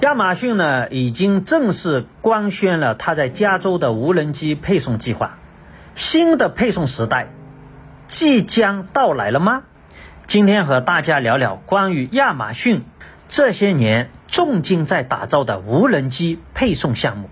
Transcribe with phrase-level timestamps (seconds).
[0.00, 5.36] 亚马逊呢，已经正式官宣了它在加州的无人机配送计划。
[5.94, 7.28] 新的配送时代
[8.08, 9.64] 即将到来了吗？
[10.26, 12.84] 今天和大家聊聊关于亚马逊
[13.28, 17.28] 这些年重金在打造的无人机配送项目。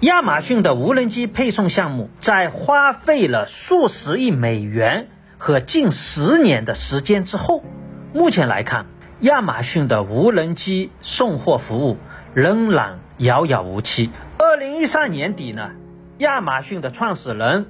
[0.00, 5.08] 亚马逊的无人机配送项目在花费了数十亿美元
[5.38, 7.64] 和近十年的时间之后，
[8.12, 8.84] 目前来看，
[9.20, 11.96] 亚马逊的无人机送货服务。
[12.34, 14.10] 仍然遥遥无期。
[14.38, 15.72] 二零一三年底呢，
[16.18, 17.66] 亚马逊的创始人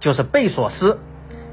[0.00, 0.98] 就是贝索斯，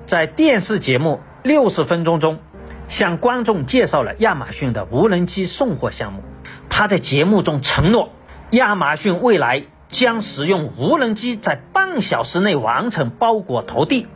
[0.05, 2.39] 在电视节目《六十分钟》中
[2.87, 6.21] 向观众介绍了亚马逊的无人机送货项目。
[6.69, 8.09] 他在节目中承诺，
[8.51, 14.07] 亚马逊未来将使用无人机在半小时内完成包裹投递。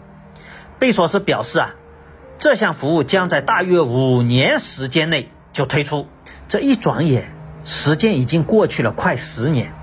[0.80, 1.76] 贝索斯表示啊，
[2.38, 6.08] 这项服务将在大约五年时间内就推出。
[6.48, 7.37] 这一转眼。
[7.68, 9.74] 时间已经过去了快十年，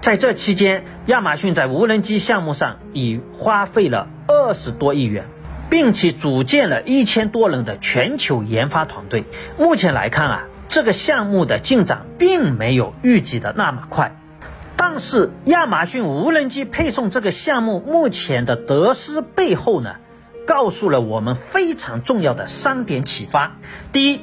[0.00, 5.24] 在这期间，亚马逊在无人机项目上已花费了二十多亿元，
[5.68, 9.24] 并且组建了一千多人的全球研发团队。
[9.58, 14.14] 目前来看啊，这个项目的进展并没有预计的那么快。
[14.76, 19.96] 但是，亚马逊无人机配送这个项目目前的得失背后呢，
[20.46, 23.56] 告诉了我们非常重要的三点启发：
[23.90, 24.20] 第一。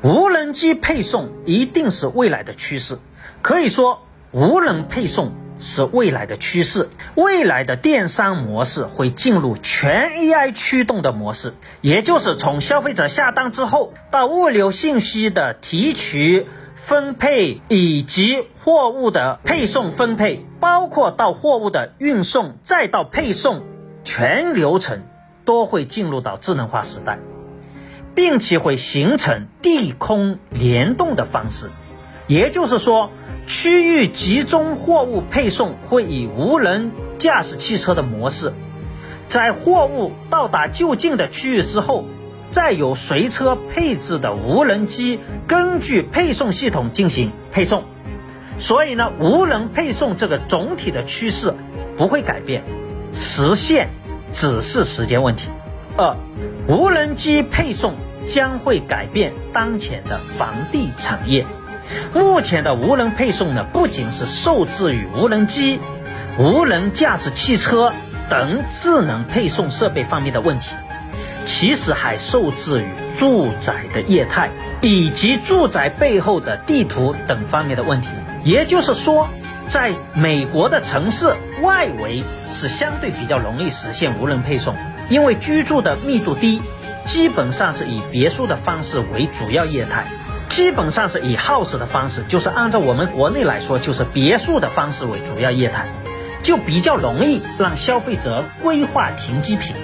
[0.00, 2.98] 无人机配送一定是未来的趋势，
[3.42, 6.88] 可以说无人配送是未来的趋势。
[7.16, 16.46] 未来的电商模式会进入全 AI 驱动的模式，也就是从消费者下单之后，到物流信息的提取、
[16.76, 23.64] 分配以及货物的配送分配，包括到货物的运送，再到配送，
[24.04, 25.02] 全流程
[25.44, 27.18] 都会进入到智能化时代。
[28.18, 31.70] 并且会形成地空联动的方式，
[32.26, 33.12] 也就是说，
[33.46, 38.52] 区域集中货物配送会以无人驾驶汽车的模式，
[39.28, 42.06] 在货物到达就近的区域之后，
[42.48, 47.84] 再由随车配置的无人机根据配送系统进行配送。
[48.58, 51.54] 所以呢，无人配送这个总体的趋势
[51.96, 52.64] 不会改变，
[53.12, 53.90] 实现
[54.32, 55.50] 只是时间问题。
[55.96, 56.16] 二，
[56.66, 57.94] 无人机配送。
[58.28, 61.46] 将会改变当前的房地产业。
[62.14, 65.80] 目前的无人配送呢，不仅是受制于无人机、
[66.38, 67.92] 无人驾驶汽车
[68.28, 70.74] 等智能配送设备方面的问题，
[71.46, 74.50] 其实还受制于住宅的业态
[74.82, 78.08] 以及住宅背后的地图等方面的问题。
[78.44, 79.26] 也就是说，
[79.68, 82.22] 在美国的城市外围
[82.52, 84.76] 是相对比较容易实现无人配送，
[85.08, 86.60] 因为居住的密度低。
[87.08, 90.04] 基本上是以别墅的方式为主要业态，
[90.50, 95.88] 基本上是以 house 的方式，就是按照我们国内来说，就是别墅的方式为主要业态，
[96.42, 99.74] 就比较容易让消费者规划停机坪。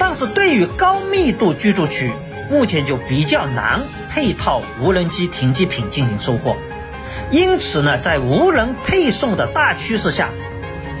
[0.00, 2.10] 但是对于高密度居住区，
[2.50, 6.56] 目前就比较难配套无人机停机坪进行收货。
[7.30, 10.30] 因此呢，在无人配送的大趋势下，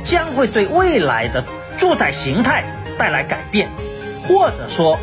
[0.04, 1.44] 将会对未来的
[1.78, 2.64] 住宅形态
[2.96, 3.68] 带来改变，
[4.28, 5.00] 或者说。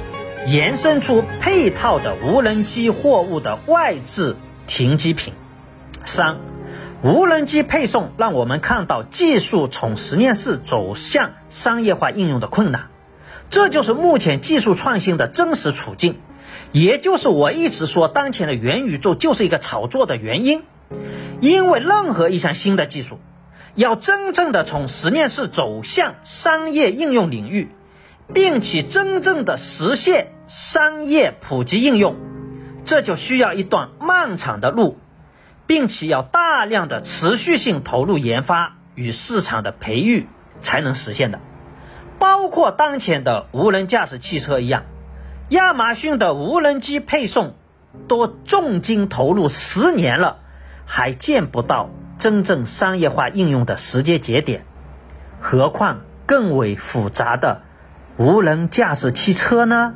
[0.48, 4.36] 延伸出配套的无人机货物的外置
[4.68, 5.34] 停机坪。
[6.06, 6.38] 三，
[7.04, 12.88] 无人机配送让我们看到技术从实验室走向商业化应用的困难，
[13.50, 16.16] 这就是目前技术创新的真实处境，
[16.72, 20.64] 也就是我一直说当前的元宇宙就是一个炒作的原因。
[21.42, 23.20] 因为任何一项新的技术，
[23.76, 27.70] 要真正的从实验室走向商业应用领域。
[28.34, 32.16] 并且真正的实现商业普及应用，
[32.86, 34.98] 这就需要一段漫长的路，
[35.66, 40.28] 并且要大量的持续性投入研发与市场的培育
[40.62, 41.40] 才能实现的。
[42.20, 44.84] 包括当前的无人驾驶汽车一样，
[45.50, 47.56] 亚马逊的无人机配送
[48.08, 50.40] 都重金投入十年了，
[50.86, 54.66] 还见不到真正商业化应用的时间节点，
[55.40, 57.62] 何况更为复杂的。
[58.20, 59.96] 无人驾驶汽车呢？